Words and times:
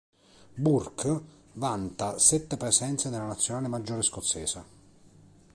Burke 0.63 1.21
vanta 1.55 2.17
sette 2.17 2.57
presenze 2.57 3.11
nella 3.11 3.25
nazionale 3.27 3.67
maggiore 3.67 4.01
scozzese. 4.01 4.63